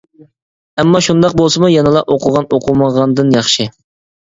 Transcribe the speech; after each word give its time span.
ئەمما 0.83 1.01
شۇنداق 1.07 1.35
بولسىمۇ 1.43 1.69
يەنىلا 1.73 2.03
ئوقۇغان 2.15 2.51
ئوقۇمىغاندىن 2.59 3.33
ياخشى. 3.39 3.71